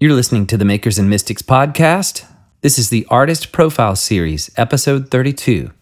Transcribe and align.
You're 0.00 0.14
listening 0.14 0.46
to 0.46 0.56
the 0.56 0.64
Makers 0.64 0.96
and 1.00 1.10
Mystics 1.10 1.42
podcast. 1.42 2.24
This 2.60 2.78
is 2.78 2.88
the 2.88 3.04
Artist 3.10 3.50
Profile 3.50 3.96
Series, 3.96 4.48
episode 4.56 5.10
32. 5.10 5.72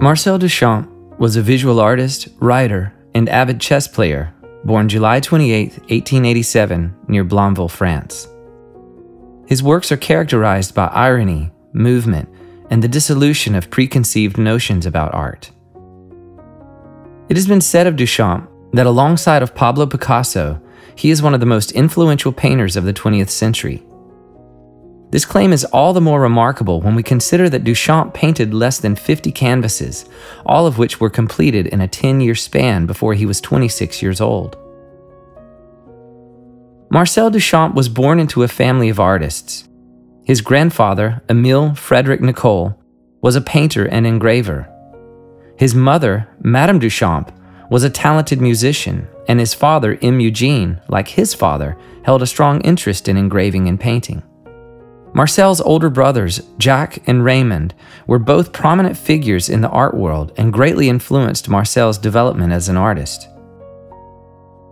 Marcel 0.00 0.38
Duchamp 0.38 0.88
was 1.18 1.36
a 1.36 1.42
visual 1.42 1.80
artist, 1.80 2.28
writer, 2.40 2.94
and 3.14 3.28
avid 3.28 3.60
chess 3.60 3.86
player, 3.86 4.32
born 4.64 4.88
July 4.88 5.20
28, 5.20 5.72
1887, 5.90 6.96
near 7.08 7.26
Blainville, 7.26 7.70
France. 7.70 8.26
His 9.46 9.62
works 9.62 9.92
are 9.92 9.98
characterized 9.98 10.74
by 10.74 10.86
irony, 10.86 11.50
movement, 11.74 12.30
and 12.70 12.82
the 12.82 12.88
dissolution 12.88 13.54
of 13.54 13.68
preconceived 13.68 14.38
notions 14.38 14.86
about 14.86 15.12
art. 15.12 15.50
It 17.28 17.36
has 17.36 17.46
been 17.46 17.60
said 17.60 17.86
of 17.86 17.96
Duchamp 17.96 18.48
that 18.72 18.86
alongside 18.86 19.42
of 19.42 19.54
Pablo 19.54 19.86
Picasso, 19.86 20.60
he 20.94 21.10
is 21.10 21.22
one 21.22 21.34
of 21.34 21.40
the 21.40 21.46
most 21.46 21.72
influential 21.72 22.32
painters 22.32 22.74
of 22.74 22.84
the 22.84 22.94
20th 22.94 23.28
century. 23.28 23.82
This 25.10 25.24
claim 25.24 25.52
is 25.52 25.64
all 25.66 25.92
the 25.92 26.00
more 26.00 26.20
remarkable 26.20 26.80
when 26.80 26.94
we 26.94 27.02
consider 27.02 27.48
that 27.48 27.64
Duchamp 27.64 28.14
painted 28.14 28.52
less 28.52 28.78
than 28.78 28.96
50 28.96 29.30
canvases, 29.32 30.06
all 30.44 30.66
of 30.66 30.78
which 30.78 31.00
were 31.00 31.10
completed 31.10 31.66
in 31.66 31.80
a 31.80 31.88
10 31.88 32.20
year 32.20 32.34
span 32.34 32.86
before 32.86 33.14
he 33.14 33.26
was 33.26 33.40
26 33.40 34.02
years 34.02 34.20
old. 34.20 34.56
Marcel 36.90 37.30
Duchamp 37.30 37.74
was 37.74 37.90
born 37.90 38.18
into 38.18 38.42
a 38.42 38.48
family 38.48 38.88
of 38.88 39.00
artists. 39.00 39.68
His 40.24 40.40
grandfather, 40.40 41.22
Emile 41.28 41.74
Frederick 41.74 42.22
Nicolle, 42.22 42.78
was 43.20 43.36
a 43.36 43.42
painter 43.42 43.86
and 43.86 44.06
engraver. 44.06 44.74
His 45.58 45.74
mother, 45.74 46.28
Madame 46.40 46.78
Duchamp, 46.78 47.32
was 47.68 47.82
a 47.82 47.90
talented 47.90 48.40
musician, 48.40 49.08
and 49.26 49.40
his 49.40 49.54
father, 49.54 49.98
M. 50.00 50.20
Eugene, 50.20 50.80
like 50.88 51.08
his 51.08 51.34
father, 51.34 51.76
held 52.04 52.22
a 52.22 52.26
strong 52.26 52.60
interest 52.60 53.08
in 53.08 53.16
engraving 53.16 53.68
and 53.68 53.78
painting. 53.78 54.22
Marcel's 55.14 55.60
older 55.60 55.90
brothers, 55.90 56.40
Jacques 56.60 56.98
and 57.08 57.24
Raymond, 57.24 57.74
were 58.06 58.20
both 58.20 58.52
prominent 58.52 58.96
figures 58.96 59.48
in 59.48 59.60
the 59.60 59.68
art 59.70 59.94
world 59.94 60.32
and 60.36 60.52
greatly 60.52 60.88
influenced 60.88 61.48
Marcel's 61.48 61.98
development 61.98 62.52
as 62.52 62.68
an 62.68 62.76
artist. 62.76 63.26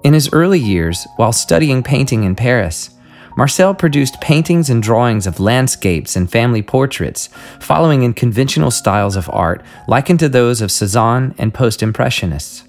In 0.05 0.15
his 0.15 0.33
early 0.33 0.61
years, 0.61 1.05
while 1.17 1.33
studying 1.33 1.83
painting 1.83 2.23
in 2.23 2.37
Paris, 2.37 2.91
Marcel 3.37 3.75
produced 3.75 4.21
paintings 4.23 4.71
and 4.71 4.83
drawings 4.83 5.27
of 5.27 5.39
landscapes 5.39 6.17
and 6.17 6.31
family 6.31 6.63
portraits, 6.63 7.29
following 7.61 8.03
in 8.03 8.15
conventional 8.15 8.71
styles 8.71 9.15
of 9.15 9.29
art 9.31 9.63
likened 9.87 10.21
to 10.21 10.29
those 10.29 10.63
of 10.63 10.71
Cezanne 10.71 11.35
and 11.37 11.53
post 11.53 11.83
Impressionists. 11.83 12.65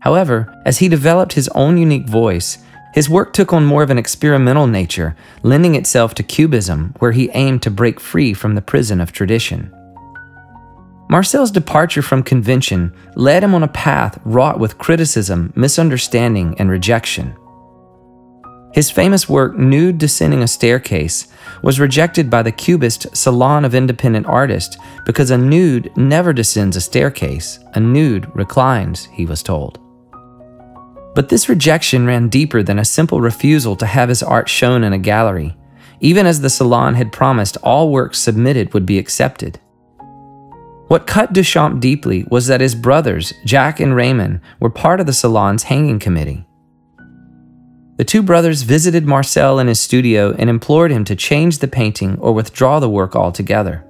However, 0.00 0.60
as 0.64 0.78
he 0.78 0.88
developed 0.88 1.34
his 1.34 1.48
own 1.48 1.76
unique 1.76 2.08
voice, 2.08 2.58
his 2.94 3.10
work 3.10 3.32
took 3.32 3.52
on 3.52 3.64
more 3.64 3.82
of 3.82 3.90
an 3.90 3.98
experimental 3.98 4.66
nature, 4.66 5.16
lending 5.42 5.74
itself 5.74 6.14
to 6.14 6.22
Cubism, 6.22 6.94
where 6.98 7.12
he 7.12 7.30
aimed 7.34 7.62
to 7.62 7.70
break 7.70 8.00
free 8.00 8.32
from 8.32 8.54
the 8.54 8.62
prison 8.62 9.00
of 9.00 9.12
tradition. 9.12 9.74
Marcel's 11.10 11.50
departure 11.50 12.02
from 12.02 12.22
convention 12.22 12.94
led 13.16 13.44
him 13.44 13.54
on 13.54 13.62
a 13.62 13.68
path 13.68 14.18
wrought 14.24 14.58
with 14.58 14.78
criticism, 14.78 15.52
misunderstanding, 15.54 16.54
and 16.58 16.70
rejection. 16.70 17.36
His 18.74 18.90
famous 18.90 19.28
work, 19.28 19.56
Nude 19.56 19.98
Descending 19.98 20.42
a 20.42 20.48
Staircase, 20.48 21.28
was 21.62 21.78
rejected 21.78 22.28
by 22.28 22.42
the 22.42 22.50
Cubist 22.50 23.16
Salon 23.16 23.64
of 23.64 23.72
Independent 23.72 24.26
Artists 24.26 24.76
because 25.06 25.30
a 25.30 25.38
nude 25.38 25.96
never 25.96 26.32
descends 26.32 26.76
a 26.76 26.80
staircase, 26.80 27.60
a 27.74 27.80
nude 27.80 28.28
reclines, 28.34 29.04
he 29.12 29.26
was 29.26 29.44
told. 29.44 29.78
But 31.14 31.28
this 31.28 31.48
rejection 31.48 32.04
ran 32.04 32.28
deeper 32.28 32.64
than 32.64 32.80
a 32.80 32.84
simple 32.84 33.20
refusal 33.20 33.76
to 33.76 33.86
have 33.86 34.08
his 34.08 34.24
art 34.24 34.48
shown 34.48 34.82
in 34.82 34.92
a 34.92 34.98
gallery, 34.98 35.56
even 36.00 36.26
as 36.26 36.40
the 36.40 36.50
Salon 36.50 36.94
had 36.94 37.12
promised 37.12 37.56
all 37.62 37.92
works 37.92 38.18
submitted 38.18 38.74
would 38.74 38.84
be 38.84 38.98
accepted. 38.98 39.60
What 40.88 41.06
cut 41.06 41.32
Duchamp 41.32 41.78
deeply 41.78 42.26
was 42.28 42.48
that 42.48 42.60
his 42.60 42.74
brothers, 42.74 43.32
Jack 43.44 43.78
and 43.78 43.94
Raymond, 43.94 44.40
were 44.58 44.68
part 44.68 44.98
of 44.98 45.06
the 45.06 45.12
Salon's 45.12 45.62
hanging 45.62 46.00
committee. 46.00 46.44
The 47.96 48.04
two 48.04 48.22
brothers 48.22 48.62
visited 48.62 49.06
Marcel 49.06 49.60
in 49.60 49.68
his 49.68 49.78
studio 49.78 50.34
and 50.36 50.50
implored 50.50 50.90
him 50.90 51.04
to 51.04 51.14
change 51.14 51.58
the 51.58 51.68
painting 51.68 52.18
or 52.18 52.32
withdraw 52.32 52.80
the 52.80 52.88
work 52.88 53.14
altogether. 53.14 53.84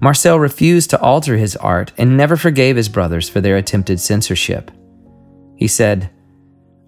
Marcel 0.00 0.40
refused 0.40 0.90
to 0.90 1.00
alter 1.00 1.36
his 1.36 1.54
art 1.56 1.92
and 1.96 2.16
never 2.16 2.36
forgave 2.36 2.74
his 2.74 2.88
brothers 2.88 3.28
for 3.28 3.40
their 3.40 3.56
attempted 3.56 4.00
censorship. 4.00 4.72
He 5.56 5.68
said, 5.68 6.10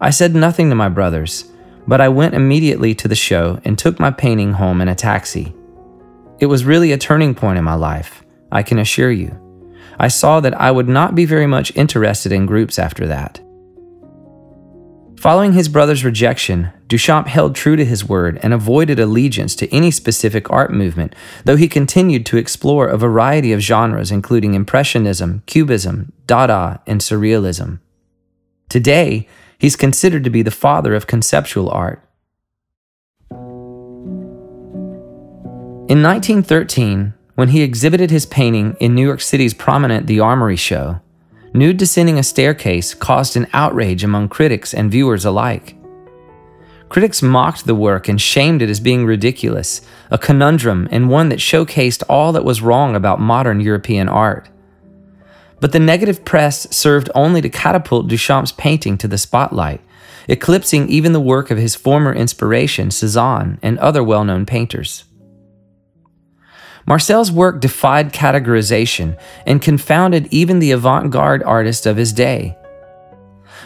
I 0.01 0.11
said 0.11 0.35
nothing 0.35 0.71
to 0.71 0.75
my 0.75 0.89
brothers, 0.89 1.45
but 1.87 2.01
I 2.01 2.09
went 2.09 2.35
immediately 2.35 2.95
to 2.97 3.07
the 3.07 3.15
show 3.15 3.61
and 3.65 3.79
took 3.79 4.01
my 4.01 4.11
painting 4.11 4.55
home 4.55 4.81
in 4.81 4.89
a 4.89 4.95
taxi. 4.95 5.55
It 6.41 6.47
was 6.47 6.65
really 6.65 6.93
a 6.93 6.99
turning 6.99 7.35
point 7.35 7.59
in 7.59 7.65
my 7.65 7.75
life, 7.75 8.25
I 8.51 8.65
can 8.65 8.81
assure 8.81 9.13
you. 9.13 9.41
I 9.99 10.09
saw 10.09 10.41
that 10.41 10.61
I 10.61 10.73
would 10.73 10.89
not 10.89 11.15
be 11.15 11.25
very 11.25 11.47
much 11.47 11.75
interested 11.77 12.33
in 12.33 12.45
groups 12.45 12.79
after 12.79 13.07
that. 13.07 13.41
Following 15.27 15.55
his 15.55 15.69
brother's 15.69 16.05
rejection, 16.05 16.71
Duchamp 16.87 17.27
held 17.27 17.57
true 17.57 17.75
to 17.75 17.85
his 17.85 18.09
word 18.09 18.39
and 18.45 18.55
avoided 18.55 19.01
allegiance 19.01 19.57
to 19.57 19.69
any 19.75 19.91
specific 19.91 20.49
art 20.53 20.73
movement, 20.73 21.17
though 21.45 21.57
he 21.57 21.67
continued 21.67 22.25
to 22.27 22.37
explore 22.37 22.87
a 22.87 22.97
variety 22.97 23.53
of 23.53 23.59
genres, 23.59 24.13
including 24.13 24.55
Impressionism, 24.55 25.43
Cubism, 25.47 26.13
Dada, 26.29 26.81
and 26.87 27.01
Surrealism. 27.01 27.81
Today, 28.69 29.27
he's 29.59 29.75
considered 29.75 30.23
to 30.23 30.31
be 30.31 30.43
the 30.43 30.53
father 30.53 30.95
of 30.95 31.09
conceptual 31.09 31.71
art. 31.71 32.01
In 35.91 36.05
1913, 36.05 37.15
when 37.35 37.49
he 37.49 37.63
exhibited 37.63 38.13
his 38.13 38.27
painting 38.27 38.77
in 38.79 38.95
New 38.95 39.05
York 39.05 39.21
City's 39.21 39.55
prominent 39.55 40.07
The 40.07 40.21
Armory 40.21 40.55
Show, 40.55 41.01
nude 41.57 41.77
descending 41.77 42.19
a 42.19 42.23
staircase 42.23 42.95
caused 42.95 43.37
an 43.37 43.47
outrage 43.53 44.05
among 44.05 44.29
critics 44.29 44.75
and 44.75 44.91
viewers 44.91 45.25
alike. 45.25 45.77
Critics 46.89 47.23
mocked 47.23 47.67
the 47.67 47.75
work 47.75 48.09
and 48.09 48.21
shamed 48.21 48.63
it 48.63 48.71
as 48.71 48.79
being 48.79 49.05
ridiculous, 49.05 49.81
a 50.11 50.19
conundrum, 50.19 50.87
and 50.91 51.11
one 51.11 51.31
that 51.31 51.41
showcased 51.41 52.03
all 52.09 52.33
that 52.33 52.45
was 52.45 52.63
wrong 52.63 52.95
about 52.95 53.21
modern 53.21 53.61
European 53.61 54.09
art. 54.09 54.49
But 55.59 55.73
the 55.73 55.81
negative 55.81 56.25
press 56.25 56.69
served 56.75 57.11
only 57.15 57.41
to 57.41 57.49
catapult 57.49 58.09
Duchamp's 58.09 58.53
painting 58.53 58.99
to 58.99 59.09
the 59.09 59.19
spotlight, 59.19 59.81
eclipsing 60.29 60.89
even 60.89 61.13
the 61.13 61.21
work 61.21 61.51
of 61.51 61.59
his 61.59 61.75
former 61.75 62.13
inspiration, 62.13 62.91
Cezanne, 62.91 63.59
and 63.63 63.79
other 63.79 64.03
well 64.03 64.25
known 64.25 64.47
painters. 64.47 65.05
Marcel's 66.87 67.33
work 67.33 67.61
defied 67.61 68.13
categorization 68.13 69.19
and 69.45 69.61
confounded 69.61 70.29
even 70.31 70.61
the 70.61 70.71
avant 70.71 71.11
garde 71.11 71.43
artists 71.43 71.85
of 71.85 71.97
his 71.97 72.13
day. 72.13 72.57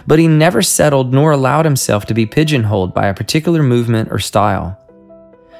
But 0.07 0.19
he 0.19 0.27
never 0.27 0.63
settled 0.63 1.13
nor 1.13 1.33
allowed 1.33 1.67
himself 1.67 2.07
to 2.07 2.15
be 2.15 2.25
pigeonholed 2.25 2.95
by 2.95 3.07
a 3.07 3.15
particular 3.15 3.63
movement 3.63 4.11
or 4.11 4.19
style. 4.19 4.79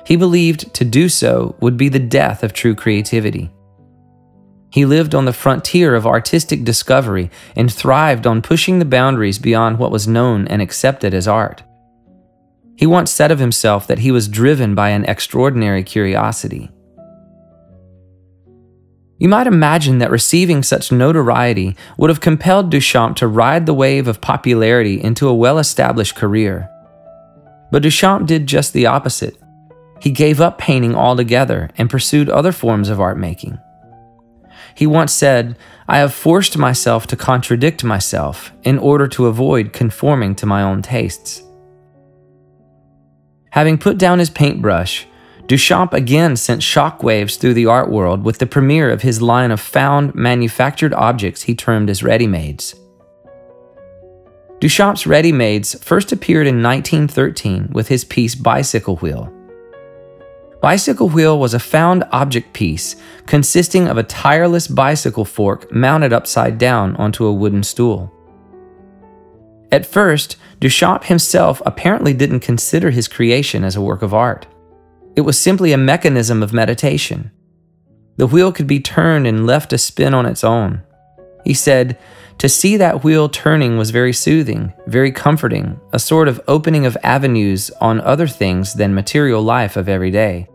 He 0.07 0.17
believed 0.17 0.73
to 0.75 0.85
do 0.85 1.11
so 1.11 1.55
would 1.61 1.77
be 1.77 1.91
the 1.91 1.99
death 1.99 2.43
of 2.43 2.55
true 2.55 2.75
creativity. 2.75 3.51
He 4.73 4.87
lived 4.87 5.15
on 5.15 5.25
the 5.25 5.33
frontier 5.33 5.95
of 5.95 6.07
artistic 6.07 6.65
discovery 6.65 7.31
and 7.57 7.71
thrived 7.71 8.27
on 8.27 8.41
pushing 8.41 8.79
the 8.79 8.85
boundaries 8.85 9.39
beyond 9.39 9.79
what 9.79 9.91
was 9.91 10.09
known 10.09 10.49
and 10.49 10.63
accepted 10.63 11.13
as 11.13 11.29
art. 11.29 11.63
He 12.77 12.87
once 12.87 13.11
said 13.11 13.31
of 13.31 13.41
himself 13.41 13.87
that 13.89 13.99
he 13.99 14.11
was 14.11 14.29
driven 14.29 14.75
by 14.75 14.91
an 14.91 15.05
extraordinary 15.05 15.83
curiosity. 15.83 16.71
You 19.21 19.29
might 19.29 19.47
imagine 19.47 19.99
that 19.99 20.11
receiving 20.11 20.63
such 20.63 20.91
notoriety 20.91 21.77
would 21.99 22.09
have 22.09 22.23
compelled 22.23 22.73
Duchamp 22.73 23.17
to 23.17 23.29
ride 23.29 23.67
the 23.67 23.75
wave 23.75 24.09
of 24.09 24.23
popularity 24.23 24.99
into 24.99 25.29
a 25.29 25.35
well 25.35 25.59
established 25.59 26.17
career. 26.17 26.71
But 27.71 27.83
Duchamp 27.83 28.27
did 28.27 28.47
just 28.47 28.73
the 28.73 28.87
opposite. 28.87 29.37
He 30.01 30.11
gave 30.11 30.41
up 30.41 30.57
painting 30.57 30.95
altogether 30.95 31.69
and 31.77 31.91
pursued 31.91 32.31
other 32.31 32.51
forms 32.51 32.89
of 32.89 32.99
art 32.99 33.19
making. 33.19 33.59
He 34.75 34.87
once 34.87 35.13
said, 35.13 35.59
I 35.87 35.99
have 35.99 36.15
forced 36.15 36.57
myself 36.57 37.07
to 37.09 37.17
contradict 37.17 37.85
myself 37.85 38.53
in 38.63 38.79
order 38.79 39.07
to 39.09 39.27
avoid 39.27 39.75
conforming 39.75 40.35
to 40.37 40.47
my 40.47 40.63
own 40.63 40.81
tastes. 40.81 41.43
Having 43.51 43.79
put 43.79 43.99
down 43.99 44.19
his 44.19 44.31
paintbrush, 44.31 45.07
Duchamp 45.51 45.93
again 45.93 46.37
sent 46.37 46.63
shockwaves 46.63 47.37
through 47.37 47.55
the 47.55 47.67
art 47.67 47.91
world 47.91 48.23
with 48.23 48.39
the 48.39 48.47
premiere 48.47 48.89
of 48.89 49.03
his 49.03 49.21
line 49.21 49.51
of 49.51 49.59
found 49.59 50.15
manufactured 50.15 50.95
objects 50.95 51.43
he 51.43 51.57
termed 51.57 51.91
as 51.91 52.05
ready-mades. 52.05 52.77
Duchamp's 54.61 55.09
ready-mades 55.09 55.75
first 55.83 56.13
appeared 56.13 56.47
in 56.47 56.63
1913 56.63 57.71
with 57.73 57.89
his 57.89 58.05
piece 58.05 58.37
Bicycle 58.37 58.95
Wheel. 58.99 59.35
Bicycle 60.63 61.09
wheel 61.09 61.37
was 61.41 61.53
a 61.53 61.59
found 61.59 62.05
object 62.13 62.53
piece 62.53 62.95
consisting 63.27 63.89
of 63.89 63.99
a 63.99 64.05
tireless 64.05 64.69
bicycle 64.69 65.25
fork 65.25 65.73
mounted 65.73 66.13
upside 66.13 66.59
down 66.59 66.95
onto 66.95 67.27
a 67.27 67.33
wooden 67.33 67.65
stool. 67.65 68.13
At 69.73 69.85
first, 69.85 70.37
Duchamp 70.61 71.03
himself 71.03 71.61
apparently 71.67 72.15
didn't 72.15 72.39
consider 72.39 72.93
his 72.93 73.09
creation 73.09 73.65
as 73.65 73.75
a 73.75 73.83
work 73.83 74.03
of 74.03 74.15
art. 74.15 74.47
It 75.17 75.23
was 75.23 75.39
simply 75.39 75.73
a 75.73 75.79
mechanism 75.79 76.43
of 76.43 76.53
meditation. 76.53 77.31
The 78.17 78.27
wheel 78.27 78.53
could 78.53 78.67
be 78.67 78.81
turned 78.81 79.27
and 79.27 79.47
left 79.47 79.71
to 79.71 79.79
spin 79.79 80.15
on 80.15 80.27
its 80.27 80.45
own. 80.45 80.83
He 81.45 81.55
said, 81.55 81.99
To 82.39 82.49
see 82.49 82.77
that 82.77 83.03
wheel 83.03 83.29
turning 83.29 83.77
was 83.77 83.91
very 83.91 84.13
soothing, 84.13 84.73
very 84.87 85.11
comforting, 85.11 85.81
a 85.93 85.99
sort 85.99 86.29
of 86.29 86.41
opening 86.47 86.87
of 86.87 86.97
avenues 87.03 87.71
on 87.81 88.01
other 88.01 88.29
things 88.29 88.75
than 88.75 88.95
material 88.95 89.43
life 89.43 89.77
of 89.77 89.89
every 89.89 90.11
day. 90.11 90.49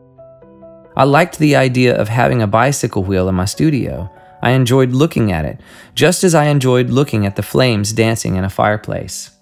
I 0.95 1.03
liked 1.03 1.39
the 1.39 1.57
idea 1.57 1.95
of 1.95 2.07
having 2.07 2.41
a 2.41 2.47
bicycle 2.47 3.03
wheel 3.03 3.27
in 3.27 3.35
my 3.35 3.45
studio. 3.45 4.09
I 4.41 4.51
enjoyed 4.51 4.91
looking 4.91 5.31
at 5.31 5.43
it, 5.43 5.59
just 5.95 6.23
as 6.23 6.33
I 6.33 6.45
enjoyed 6.45 6.89
looking 6.89 7.25
at 7.25 7.35
the 7.35 7.43
flames 7.43 7.91
dancing 7.91 8.35
in 8.35 8.45
a 8.45 8.49
fireplace. 8.49 9.34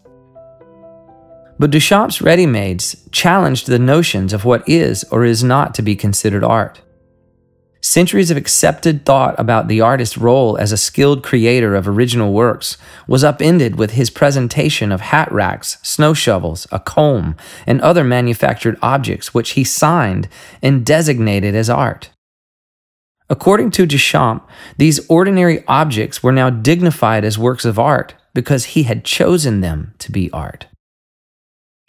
But 1.59 1.71
Duchamp's 1.71 2.21
ready 2.21 2.45
mades 2.45 3.07
challenged 3.11 3.67
the 3.67 3.79
notions 3.79 4.33
of 4.33 4.45
what 4.45 4.67
is 4.67 5.03
or 5.05 5.23
is 5.23 5.43
not 5.43 5.73
to 5.75 5.81
be 5.81 5.95
considered 5.95 6.43
art. 6.43 6.81
Centuries 7.79 8.31
of 8.31 8.37
accepted 8.37 9.05
thought 9.05 9.37
about 9.37 9.67
the 9.67 9.81
artist's 9.81 10.17
role 10.17 10.57
as 10.57 10.71
a 10.71 10.77
skilled 10.77 11.21
creator 11.21 11.75
of 11.75 11.85
original 11.85 12.31
works 12.31 12.77
was 13.07 13.25
upended 13.25 13.75
with 13.75 13.91
his 13.91 14.09
presentation 14.09 14.89
of 14.89 15.01
hat 15.01 15.29
racks, 15.33 15.77
snow 15.83 16.13
shovels, 16.13 16.65
a 16.71 16.79
comb, 16.79 17.35
and 17.67 17.81
other 17.81 18.05
manufactured 18.05 18.79
objects 18.81 19.33
which 19.33 19.51
he 19.51 19.65
signed 19.65 20.29
and 20.61 20.85
designated 20.85 21.55
as 21.55 21.69
art. 21.69 22.09
According 23.29 23.71
to 23.71 23.85
Duchamp, 23.85 24.43
these 24.77 25.05
ordinary 25.09 25.65
objects 25.67 26.23
were 26.23 26.31
now 26.31 26.49
dignified 26.49 27.25
as 27.25 27.37
works 27.37 27.65
of 27.65 27.77
art 27.77 28.15
because 28.33 28.65
he 28.65 28.83
had 28.83 29.03
chosen 29.03 29.59
them 29.59 29.93
to 29.99 30.09
be 30.09 30.31
art. 30.31 30.67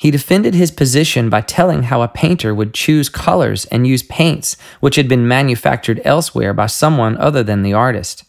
He 0.04 0.10
defended 0.10 0.52
his 0.52 0.70
position 0.70 1.30
by 1.30 1.40
telling 1.40 1.84
how 1.84 2.02
a 2.02 2.08
painter 2.08 2.54
would 2.54 2.74
choose 2.74 3.08
colors 3.08 3.64
and 3.64 3.86
use 3.86 4.02
paints 4.02 4.54
which 4.80 4.96
had 4.96 5.08
been 5.08 5.26
manufactured 5.26 6.02
elsewhere 6.04 6.52
by 6.52 6.66
someone 6.66 7.16
other 7.16 7.42
than 7.42 7.62
the 7.62 7.72
artist. 7.72 8.24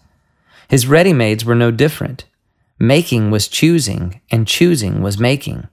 His 0.69 0.87
ready 0.87 1.11
mades 1.11 1.43
were 1.43 1.53
no 1.53 1.71
different. 1.71 2.23
Making 2.79 3.29
was 3.29 3.49
choosing, 3.49 4.21
and 4.31 4.47
choosing 4.47 5.01
was 5.01 5.19
making. 5.19 5.67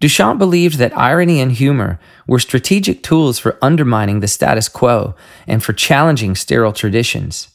Duchamp 0.00 0.38
believed 0.38 0.78
that 0.78 0.96
irony 0.96 1.40
and 1.40 1.50
humor 1.50 1.98
were 2.28 2.38
strategic 2.38 3.02
tools 3.02 3.40
for 3.40 3.58
undermining 3.60 4.20
the 4.20 4.28
status 4.28 4.68
quo 4.68 5.16
and 5.48 5.64
for 5.64 5.72
challenging 5.72 6.36
sterile 6.36 6.72
traditions. 6.72 7.48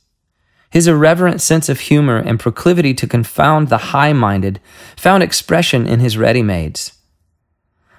His 0.69 0.85
irreverent 0.85 1.39
sense 1.39 1.69
of 1.69 1.79
humor 1.79 2.17
and 2.17 2.41
proclivity 2.41 2.93
to 2.95 3.07
confound 3.07 3.69
the 3.69 3.95
high 3.95 4.11
minded 4.11 4.59
found 4.97 5.23
expression 5.23 5.87
in 5.87 6.01
his 6.01 6.17
ready 6.17 6.43
mades. 6.43 6.91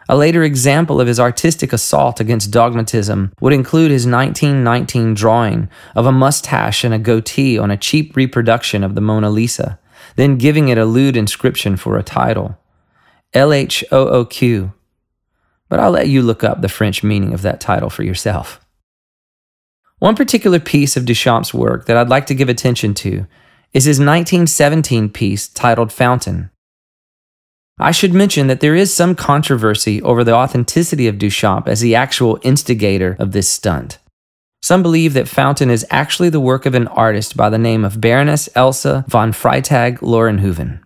A 0.08 0.16
later 0.16 0.44
example 0.44 1.00
of 1.00 1.08
his 1.08 1.18
artistic 1.18 1.72
assault 1.72 2.20
against 2.20 2.52
dogmatism 2.52 3.32
would 3.40 3.52
include 3.52 3.90
his 3.90 4.06
1919 4.06 5.14
drawing 5.14 5.68
of 5.96 6.06
a 6.06 6.12
mustache 6.12 6.84
and 6.84 6.94
a 6.94 6.98
goatee 6.98 7.58
on 7.58 7.72
a 7.72 7.76
cheap 7.76 8.14
reproduction 8.14 8.84
of 8.84 8.94
the 8.94 9.00
Mona 9.00 9.30
Lisa, 9.30 9.80
then 10.14 10.38
giving 10.38 10.68
it 10.68 10.78
a 10.78 10.84
lewd 10.84 11.16
inscription 11.16 11.76
for 11.76 11.98
a 11.98 12.04
title 12.04 12.56
L 13.34 13.52
H 13.52 13.84
O 13.90 14.08
O 14.08 14.24
Q. 14.24 14.72
But 15.68 15.80
I'll 15.80 15.90
let 15.90 16.08
you 16.08 16.22
look 16.22 16.44
up 16.44 16.62
the 16.62 16.68
French 16.68 17.02
meaning 17.02 17.34
of 17.34 17.42
that 17.42 17.60
title 17.60 17.90
for 17.90 18.04
yourself. 18.04 18.60
One 19.98 20.14
particular 20.14 20.60
piece 20.60 20.96
of 20.96 21.04
Duchamp's 21.04 21.52
work 21.52 21.86
that 21.86 21.96
I'd 21.96 22.08
like 22.08 22.26
to 22.26 22.34
give 22.34 22.48
attention 22.48 22.94
to 22.94 23.26
is 23.72 23.84
his 23.84 23.98
1917 23.98 25.08
piece 25.08 25.48
titled 25.48 25.92
Fountain. 25.92 26.50
I 27.78 27.90
should 27.90 28.14
mention 28.14 28.46
that 28.46 28.60
there 28.60 28.74
is 28.74 28.94
some 28.94 29.14
controversy 29.14 30.00
over 30.02 30.24
the 30.24 30.34
authenticity 30.34 31.08
of 31.08 31.16
Duchamp 31.16 31.68
as 31.68 31.80
the 31.80 31.94
actual 31.94 32.38
instigator 32.42 33.16
of 33.18 33.32
this 33.32 33.48
stunt. 33.48 33.98
Some 34.62 34.82
believe 34.82 35.12
that 35.12 35.28
Fountain 35.28 35.70
is 35.70 35.86
actually 35.90 36.30
the 36.30 36.40
work 36.40 36.64
of 36.64 36.74
an 36.74 36.88
artist 36.88 37.36
by 37.36 37.50
the 37.50 37.58
name 37.58 37.84
of 37.84 38.00
Baroness 38.00 38.48
Elsa 38.54 39.04
von 39.08 39.32
Freytag 39.32 39.98
Lorenhoven. 39.98 40.80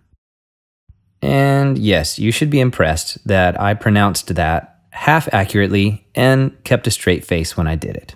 And 1.21 1.77
yes, 1.77 2.19
you 2.19 2.31
should 2.31 2.49
be 2.49 2.59
impressed 2.59 3.25
that 3.27 3.59
I 3.59 3.73
pronounced 3.73 4.35
that 4.35 4.81
half 4.89 5.33
accurately 5.33 6.05
and 6.13 6.61
kept 6.63 6.87
a 6.87 6.91
straight 6.91 7.23
face 7.23 7.55
when 7.55 7.67
I 7.67 7.75
did 7.75 7.95
it. 7.95 8.15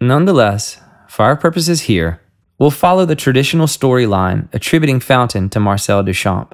Nonetheless, 0.00 0.80
for 1.08 1.24
our 1.24 1.36
purposes 1.36 1.82
here, 1.82 2.20
we'll 2.58 2.70
follow 2.70 3.04
the 3.04 3.16
traditional 3.16 3.66
storyline 3.66 4.48
attributing 4.54 5.00
Fountain 5.00 5.48
to 5.50 5.58
Marcel 5.58 6.04
Duchamp. 6.04 6.52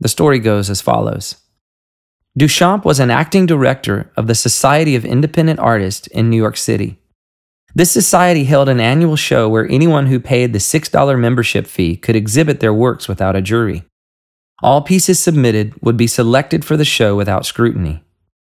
The 0.00 0.08
story 0.08 0.38
goes 0.38 0.70
as 0.70 0.80
follows 0.80 1.36
Duchamp 2.38 2.84
was 2.84 2.98
an 2.98 3.10
acting 3.10 3.46
director 3.46 4.10
of 4.16 4.26
the 4.26 4.34
Society 4.34 4.96
of 4.96 5.04
Independent 5.04 5.60
Artists 5.60 6.08
in 6.08 6.28
New 6.28 6.36
York 6.36 6.56
City. 6.56 6.98
This 7.76 7.90
society 7.90 8.44
held 8.44 8.68
an 8.68 8.80
annual 8.80 9.16
show 9.16 9.48
where 9.48 9.68
anyone 9.68 10.06
who 10.06 10.18
paid 10.18 10.52
the 10.52 10.58
$6 10.58 11.18
membership 11.18 11.66
fee 11.66 11.96
could 11.96 12.16
exhibit 12.16 12.60
their 12.60 12.74
works 12.74 13.08
without 13.08 13.36
a 13.36 13.42
jury. 13.42 13.84
All 14.62 14.82
pieces 14.82 15.20
submitted 15.20 15.74
would 15.82 15.96
be 15.96 16.06
selected 16.06 16.64
for 16.64 16.76
the 16.76 16.84
show 16.84 17.16
without 17.16 17.46
scrutiny. 17.46 18.02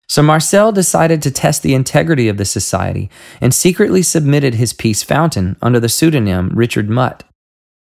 So 0.08 0.22
Marcel 0.22 0.70
decided 0.70 1.20
to 1.22 1.30
test 1.30 1.62
the 1.62 1.74
integrity 1.74 2.28
of 2.28 2.36
the 2.36 2.44
society 2.44 3.10
and 3.40 3.52
secretly 3.52 4.02
submitted 4.02 4.54
his 4.54 4.72
piece 4.72 5.02
Fountain 5.02 5.56
under 5.60 5.80
the 5.80 5.88
pseudonym 5.88 6.50
Richard 6.54 6.88
Mutt. 6.88 7.24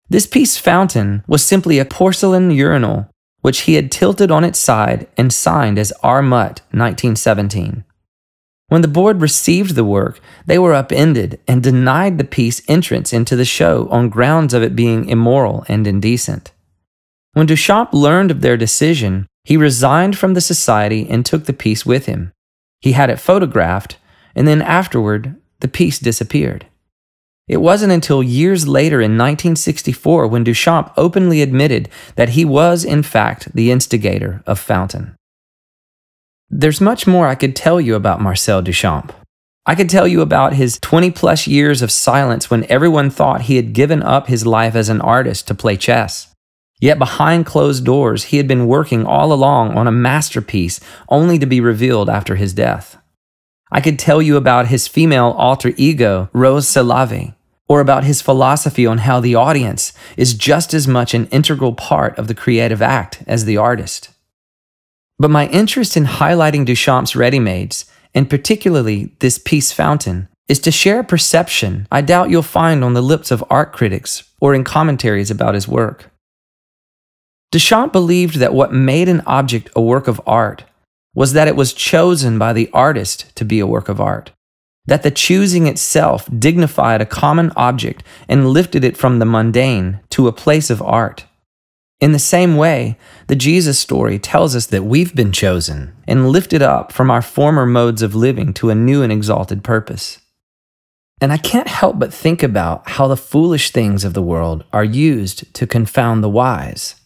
This 0.08 0.26
piece 0.26 0.56
Fountain 0.56 1.24
was 1.26 1.44
simply 1.44 1.78
a 1.78 1.84
porcelain 1.84 2.50
urinal 2.50 3.10
which 3.46 3.60
he 3.60 3.74
had 3.74 3.92
tilted 3.92 4.28
on 4.28 4.42
its 4.42 4.58
side 4.58 5.06
and 5.16 5.32
signed 5.32 5.78
as 5.78 5.92
R. 6.02 6.20
Mutt, 6.20 6.62
1917. 6.72 7.84
When 8.66 8.82
the 8.82 8.88
board 8.88 9.20
received 9.20 9.76
the 9.76 9.84
work, 9.84 10.18
they 10.46 10.58
were 10.58 10.74
upended 10.74 11.38
and 11.46 11.62
denied 11.62 12.18
the 12.18 12.24
piece 12.24 12.60
entrance 12.66 13.12
into 13.12 13.36
the 13.36 13.44
show 13.44 13.86
on 13.92 14.08
grounds 14.08 14.52
of 14.52 14.64
it 14.64 14.74
being 14.74 15.08
immoral 15.08 15.64
and 15.68 15.86
indecent. 15.86 16.50
When 17.34 17.46
Duchamp 17.46 17.92
learned 17.92 18.32
of 18.32 18.40
their 18.40 18.56
decision, 18.56 19.28
he 19.44 19.56
resigned 19.56 20.18
from 20.18 20.34
the 20.34 20.40
society 20.40 21.08
and 21.08 21.24
took 21.24 21.44
the 21.44 21.52
piece 21.52 21.86
with 21.86 22.06
him. 22.06 22.32
He 22.80 22.94
had 22.94 23.10
it 23.10 23.20
photographed, 23.20 23.96
and 24.34 24.48
then 24.48 24.60
afterward, 24.60 25.36
the 25.60 25.68
piece 25.68 26.00
disappeared. 26.00 26.66
It 27.48 27.58
wasn't 27.58 27.92
until 27.92 28.22
years 28.22 28.66
later 28.66 28.96
in 28.96 29.12
1964 29.12 30.26
when 30.26 30.44
Duchamp 30.44 30.92
openly 30.96 31.42
admitted 31.42 31.88
that 32.16 32.30
he 32.30 32.44
was, 32.44 32.84
in 32.84 33.04
fact, 33.04 33.54
the 33.54 33.70
instigator 33.70 34.42
of 34.46 34.58
Fountain. 34.58 35.14
There's 36.50 36.80
much 36.80 37.06
more 37.06 37.28
I 37.28 37.36
could 37.36 37.54
tell 37.54 37.80
you 37.80 37.94
about 37.94 38.20
Marcel 38.20 38.62
Duchamp. 38.62 39.12
I 39.64 39.74
could 39.74 39.90
tell 39.90 40.06
you 40.06 40.22
about 40.22 40.54
his 40.54 40.78
20 40.80 41.10
plus 41.12 41.46
years 41.46 41.82
of 41.82 41.90
silence 41.90 42.50
when 42.50 42.70
everyone 42.70 43.10
thought 43.10 43.42
he 43.42 43.56
had 43.56 43.72
given 43.72 44.02
up 44.02 44.26
his 44.26 44.46
life 44.46 44.74
as 44.74 44.88
an 44.88 45.00
artist 45.00 45.48
to 45.48 45.54
play 45.54 45.76
chess. 45.76 46.32
Yet 46.80 46.98
behind 46.98 47.46
closed 47.46 47.84
doors, 47.84 48.24
he 48.24 48.36
had 48.36 48.46
been 48.46 48.66
working 48.66 49.06
all 49.06 49.32
along 49.32 49.76
on 49.76 49.86
a 49.86 49.92
masterpiece 49.92 50.80
only 51.08 51.38
to 51.38 51.46
be 51.46 51.60
revealed 51.60 52.08
after 52.10 52.36
his 52.36 52.52
death. 52.52 52.98
I 53.72 53.80
could 53.80 53.98
tell 53.98 54.22
you 54.22 54.36
about 54.36 54.68
his 54.68 54.86
female 54.86 55.34
alter 55.36 55.72
ego, 55.76 56.28
Rrose 56.32 56.66
Sélavy, 56.66 57.34
or 57.68 57.80
about 57.80 58.04
his 58.04 58.22
philosophy 58.22 58.86
on 58.86 58.98
how 58.98 59.20
the 59.20 59.34
audience 59.34 59.92
is 60.16 60.34
just 60.34 60.72
as 60.72 60.86
much 60.86 61.14
an 61.14 61.26
integral 61.26 61.72
part 61.72 62.16
of 62.18 62.28
the 62.28 62.34
creative 62.34 62.80
act 62.80 63.22
as 63.26 63.44
the 63.44 63.56
artist. 63.56 64.10
But 65.18 65.30
my 65.30 65.48
interest 65.48 65.96
in 65.96 66.04
highlighting 66.04 66.66
Duchamp's 66.66 67.16
ready-mades, 67.16 67.86
and 68.14 68.30
particularly 68.30 69.12
this 69.20 69.38
piece 69.38 69.72
Fountain, 69.72 70.28
is 70.48 70.60
to 70.60 70.70
share 70.70 71.00
a 71.00 71.04
perception 71.04 71.88
I 71.90 72.02
doubt 72.02 72.30
you'll 72.30 72.42
find 72.42 72.84
on 72.84 72.94
the 72.94 73.02
lips 73.02 73.30
of 73.30 73.44
art 73.50 73.72
critics 73.72 74.30
or 74.40 74.54
in 74.54 74.62
commentaries 74.62 75.30
about 75.30 75.54
his 75.54 75.66
work. 75.66 76.10
Duchamp 77.52 77.92
believed 77.92 78.36
that 78.36 78.54
what 78.54 78.72
made 78.72 79.08
an 79.08 79.22
object 79.26 79.70
a 79.74 79.80
work 79.80 80.06
of 80.08 80.20
art 80.26 80.64
was 81.14 81.32
that 81.32 81.48
it 81.48 81.56
was 81.56 81.72
chosen 81.72 82.38
by 82.38 82.52
the 82.52 82.68
artist 82.72 83.34
to 83.36 83.44
be 83.44 83.58
a 83.58 83.66
work 83.66 83.88
of 83.88 84.00
art 84.00 84.30
that 84.86 85.02
the 85.02 85.10
choosing 85.10 85.66
itself 85.66 86.28
dignified 86.38 87.00
a 87.00 87.06
common 87.06 87.52
object 87.56 88.02
and 88.28 88.48
lifted 88.50 88.84
it 88.84 88.96
from 88.96 89.18
the 89.18 89.24
mundane 89.24 90.00
to 90.10 90.28
a 90.28 90.32
place 90.32 90.70
of 90.70 90.82
art. 90.82 91.26
In 91.98 92.12
the 92.12 92.18
same 92.18 92.56
way, 92.56 92.98
the 93.26 93.36
Jesus 93.36 93.78
story 93.78 94.18
tells 94.18 94.54
us 94.54 94.66
that 94.66 94.84
we've 94.84 95.14
been 95.14 95.32
chosen 95.32 95.94
and 96.06 96.28
lifted 96.28 96.60
up 96.60 96.92
from 96.92 97.10
our 97.10 97.22
former 97.22 97.64
modes 97.64 98.02
of 98.02 98.14
living 98.14 98.52
to 98.54 98.68
a 98.70 98.74
new 98.74 99.02
and 99.02 99.10
exalted 99.10 99.64
purpose. 99.64 100.18
And 101.22 101.32
I 101.32 101.38
can't 101.38 101.68
help 101.68 101.98
but 101.98 102.12
think 102.12 102.42
about 102.42 102.90
how 102.90 103.08
the 103.08 103.16
foolish 103.16 103.70
things 103.70 104.04
of 104.04 104.12
the 104.12 104.22
world 104.22 104.64
are 104.74 104.84
used 104.84 105.52
to 105.54 105.66
confound 105.66 106.22
the 106.22 106.28
wise. 106.28 106.96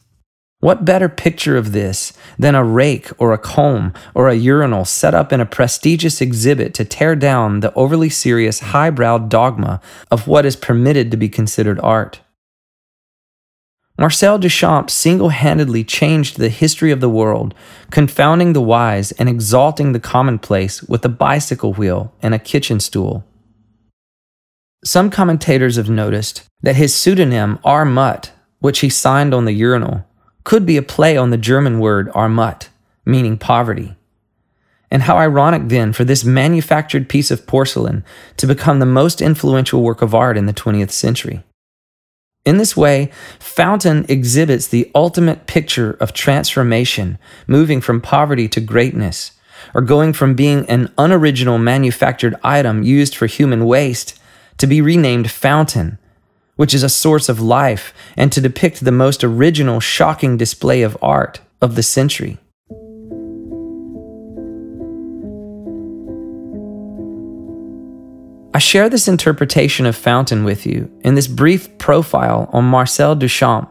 What 0.60 0.84
better 0.84 1.08
picture 1.08 1.56
of 1.56 1.72
this 1.72 2.12
than 2.38 2.54
a 2.54 2.62
rake 2.62 3.10
or 3.16 3.32
a 3.32 3.38
comb 3.38 3.94
or 4.14 4.28
a 4.28 4.34
urinal 4.34 4.84
set 4.84 5.14
up 5.14 5.32
in 5.32 5.40
a 5.40 5.46
prestigious 5.46 6.20
exhibit 6.20 6.74
to 6.74 6.84
tear 6.84 7.16
down 7.16 7.60
the 7.60 7.72
overly 7.72 8.10
serious 8.10 8.60
highbrow 8.60 9.18
dogma 9.18 9.80
of 10.10 10.26
what 10.26 10.44
is 10.44 10.56
permitted 10.56 11.10
to 11.10 11.16
be 11.16 11.30
considered 11.30 11.80
art? 11.80 12.20
Marcel 13.98 14.38
Duchamp 14.38 14.90
single 14.90 15.30
handedly 15.30 15.82
changed 15.82 16.38
the 16.38 16.50
history 16.50 16.90
of 16.90 17.00
the 17.00 17.08
world, 17.08 17.54
confounding 17.90 18.52
the 18.52 18.60
wise 18.60 19.12
and 19.12 19.28
exalting 19.30 19.92
the 19.92 20.00
commonplace 20.00 20.82
with 20.82 21.04
a 21.06 21.10
bicycle 21.10 21.72
wheel 21.72 22.14
and 22.20 22.34
a 22.34 22.38
kitchen 22.38 22.80
stool. 22.80 23.24
Some 24.84 25.10
commentators 25.10 25.76
have 25.76 25.90
noticed 25.90 26.44
that 26.62 26.76
his 26.76 26.94
pseudonym 26.94 27.58
R. 27.64 27.84
Mutt, 27.84 28.32
which 28.60 28.80
he 28.80 28.88
signed 28.88 29.34
on 29.34 29.44
the 29.44 29.52
urinal, 29.52 30.06
could 30.44 30.66
be 30.66 30.76
a 30.76 30.82
play 30.82 31.16
on 31.16 31.30
the 31.30 31.38
German 31.38 31.78
word 31.78 32.08
Armut, 32.10 32.68
meaning 33.04 33.36
poverty. 33.36 33.96
And 34.90 35.02
how 35.02 35.16
ironic 35.16 35.68
then 35.68 35.92
for 35.92 36.04
this 36.04 36.24
manufactured 36.24 37.08
piece 37.08 37.30
of 37.30 37.46
porcelain 37.46 38.04
to 38.38 38.46
become 38.46 38.78
the 38.80 38.86
most 38.86 39.22
influential 39.22 39.82
work 39.82 40.02
of 40.02 40.14
art 40.14 40.36
in 40.36 40.46
the 40.46 40.52
20th 40.52 40.90
century. 40.90 41.44
In 42.44 42.56
this 42.56 42.76
way, 42.76 43.10
Fountain 43.38 44.06
exhibits 44.08 44.66
the 44.66 44.90
ultimate 44.94 45.46
picture 45.46 45.92
of 46.00 46.12
transformation, 46.12 47.18
moving 47.46 47.80
from 47.80 48.00
poverty 48.00 48.48
to 48.48 48.60
greatness, 48.60 49.32
or 49.74 49.82
going 49.82 50.12
from 50.12 50.34
being 50.34 50.68
an 50.68 50.92
unoriginal 50.96 51.58
manufactured 51.58 52.34
item 52.42 52.82
used 52.82 53.14
for 53.14 53.26
human 53.26 53.66
waste 53.66 54.18
to 54.56 54.66
be 54.66 54.80
renamed 54.80 55.30
Fountain, 55.30 55.98
which 56.60 56.74
is 56.74 56.82
a 56.82 56.90
source 56.90 57.30
of 57.30 57.40
life, 57.40 57.94
and 58.18 58.30
to 58.30 58.38
depict 58.38 58.84
the 58.84 58.92
most 58.92 59.24
original, 59.24 59.80
shocking 59.80 60.36
display 60.36 60.82
of 60.82 60.94
art 61.00 61.40
of 61.62 61.74
the 61.74 61.82
century. 61.82 62.36
I 68.52 68.58
share 68.58 68.90
this 68.90 69.08
interpretation 69.08 69.86
of 69.86 69.96
Fountain 69.96 70.44
with 70.44 70.66
you 70.66 70.90
in 71.00 71.14
this 71.14 71.28
brief 71.28 71.78
profile 71.78 72.50
on 72.52 72.66
Marcel 72.66 73.16
Duchamp 73.16 73.70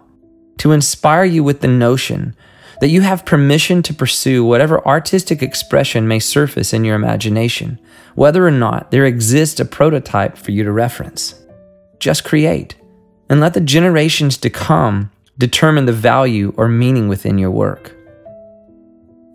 to 0.58 0.72
inspire 0.72 1.25
you 1.25 1.43
with 1.43 1.62
the 1.62 1.67
notion 1.67 2.36
that 2.81 2.89
you 2.89 3.01
have 3.01 3.24
permission 3.24 3.84
to 3.84 3.93
pursue 3.93 4.43
whatever 4.43 4.84
artistic 4.88 5.43
expression 5.43 6.08
may 6.08 6.17
surface 6.17 6.74
in 6.74 6.84
your 6.84 6.96
imagination, 6.96 7.79
whether 8.15 8.48
or 8.48 8.50
not 8.50 8.89
there 8.89 9.05
exists 9.05 9.60
a 9.60 9.65
prototype 9.65 10.39
for 10.39 10.50
you 10.50 10.63
to 10.63 10.72
reference. 10.72 11.36
Just 12.00 12.24
create 12.24 12.78
and 13.29 13.39
let 13.39 13.53
the 13.53 13.62
generations 13.62 14.38
to 14.38 14.50
come 14.50 15.12
determine 15.38 15.86
the 15.86 15.93
value 15.93 16.53
or 16.57 16.67
meaning 16.67 17.07
within 17.07 17.38
your 17.38 17.51
work. 17.51 17.95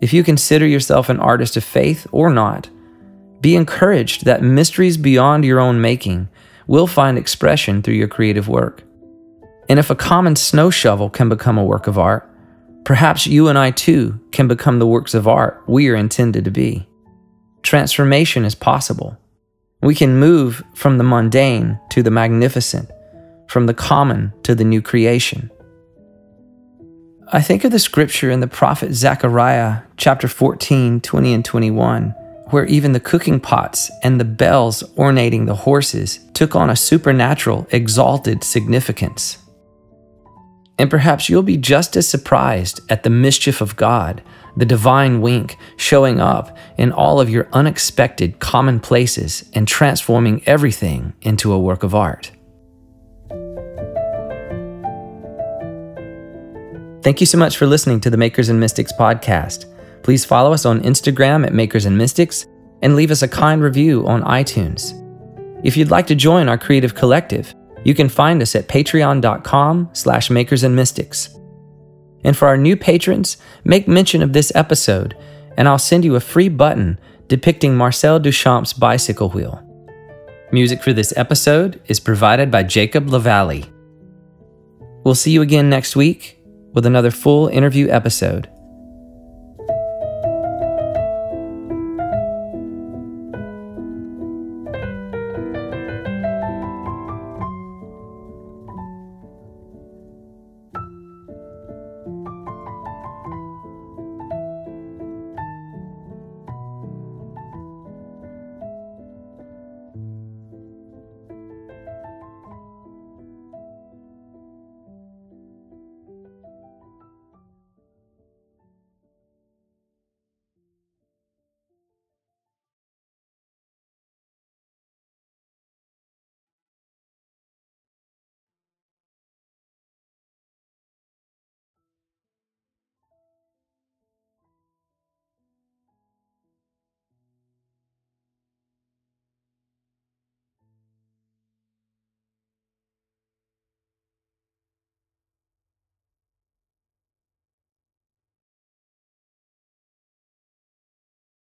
If 0.01 0.13
you 0.13 0.23
consider 0.23 0.67
yourself 0.67 1.09
an 1.09 1.19
artist 1.19 1.57
of 1.57 1.63
faith 1.63 2.05
or 2.11 2.29
not, 2.29 2.69
be 3.41 3.55
encouraged 3.55 4.25
that 4.25 4.43
mysteries 4.43 4.97
beyond 4.97 5.45
your 5.45 5.59
own 5.59 5.81
making 5.81 6.29
will 6.67 6.87
find 6.87 7.17
expression 7.17 7.81
through 7.81 7.95
your 7.95 8.07
creative 8.07 8.47
work. 8.47 8.83
And 9.69 9.79
if 9.79 9.89
a 9.89 9.95
common 9.95 10.35
snow 10.35 10.69
shovel 10.69 11.09
can 11.09 11.29
become 11.29 11.57
a 11.57 11.63
work 11.63 11.87
of 11.87 11.97
art, 11.97 12.29
perhaps 12.83 13.25
you 13.25 13.47
and 13.47 13.57
I 13.57 13.71
too 13.71 14.19
can 14.31 14.47
become 14.47 14.79
the 14.79 14.87
works 14.87 15.13
of 15.13 15.27
art 15.27 15.63
we 15.67 15.89
are 15.89 15.95
intended 15.95 16.45
to 16.45 16.51
be. 16.51 16.87
Transformation 17.63 18.45
is 18.45 18.53
possible. 18.53 19.17
We 19.81 19.95
can 19.95 20.19
move 20.19 20.63
from 20.75 20.97
the 20.97 21.03
mundane 21.03 21.79
to 21.89 22.03
the 22.03 22.11
magnificent 22.11 22.89
from 23.47 23.65
the 23.65 23.73
common 23.73 24.33
to 24.43 24.55
the 24.55 24.63
new 24.63 24.81
creation. 24.81 25.51
I 27.31 27.41
think 27.41 27.63
of 27.63 27.71
the 27.71 27.79
scripture 27.79 28.29
in 28.29 28.39
the 28.39 28.47
prophet 28.47 28.93
Zechariah, 28.93 29.81
chapter 29.97 30.27
14, 30.27 31.01
20, 31.01 31.33
and 31.33 31.43
21, 31.43 32.09
where 32.51 32.65
even 32.65 32.91
the 32.91 32.99
cooking 32.99 33.39
pots 33.39 33.89
and 34.03 34.19
the 34.19 34.25
bells 34.25 34.83
ornating 34.97 35.45
the 35.45 35.55
horses 35.55 36.19
took 36.33 36.55
on 36.55 36.69
a 36.69 36.75
supernatural, 36.75 37.67
exalted 37.71 38.43
significance. 38.43 39.39
And 40.77 40.89
perhaps 40.89 41.29
you'll 41.29 41.41
be 41.41 41.57
just 41.57 41.95
as 41.95 42.07
surprised 42.07 42.81
at 42.89 43.03
the 43.03 43.09
mischief 43.09 43.61
of 43.61 43.75
God, 43.75 44.21
the 44.55 44.65
divine 44.65 45.21
wink 45.21 45.57
showing 45.77 46.19
up 46.19 46.55
in 46.77 46.91
all 46.91 47.19
of 47.19 47.29
your 47.29 47.47
unexpected 47.53 48.39
commonplaces 48.39 49.49
and 49.53 49.67
transforming 49.67 50.43
everything 50.45 51.13
into 51.21 51.51
a 51.51 51.59
work 51.59 51.81
of 51.81 51.95
art. 51.95 52.31
Thank 57.05 57.19
you 57.19 57.27
so 57.27 57.37
much 57.37 57.57
for 57.57 57.67
listening 57.67 57.99
to 57.99 58.09
the 58.09 58.17
Makers 58.17 58.49
and 58.49 58.59
Mystics 58.59 58.91
podcast. 58.91 59.71
Please 60.01 60.25
follow 60.25 60.51
us 60.51 60.65
on 60.65 60.81
Instagram 60.81 61.45
at 61.45 61.53
Makers 61.53 61.85
and 61.85 61.95
Mystics 61.95 62.47
and 62.81 62.95
leave 62.95 63.11
us 63.11 63.21
a 63.21 63.27
kind 63.27 63.61
review 63.61 64.07
on 64.07 64.23
iTunes. 64.23 64.99
If 65.63 65.77
you'd 65.77 65.91
like 65.91 66.07
to 66.07 66.15
join 66.15 66.49
our 66.49 66.57
creative 66.57 66.95
collective, 66.95 67.53
you 67.83 67.93
can 67.93 68.09
find 68.09 68.41
us 68.41 68.55
at 68.55 68.67
patreon.com 68.67 69.91
slash 69.93 70.31
makers 70.31 70.63
and 70.63 70.75
mystics. 70.75 71.29
And 72.23 72.35
for 72.35 72.47
our 72.47 72.57
new 72.57 72.75
patrons, 72.75 73.37
make 73.63 73.87
mention 73.87 74.23
of 74.23 74.33
this 74.33 74.51
episode, 74.55 75.15
and 75.57 75.67
I'll 75.67 75.77
send 75.77 76.05
you 76.05 76.15
a 76.15 76.19
free 76.19 76.49
button 76.49 76.99
depicting 77.27 77.77
Marcel 77.77 78.19
Duchamp's 78.19 78.73
bicycle 78.73 79.29
wheel. 79.29 79.61
Music 80.51 80.81
for 80.81 80.91
this 80.91 81.13
episode 81.15 81.79
is 81.85 81.99
provided 81.99 82.49
by 82.49 82.63
Jacob 82.63 83.09
Lavallee. 83.09 83.71
We'll 85.03 85.13
see 85.13 85.29
you 85.29 85.43
again 85.43 85.69
next 85.69 85.95
week 85.95 86.35
with 86.75 86.85
another 86.85 87.09
full 87.09 87.47
interview 87.47 87.89
episode. 87.89 88.47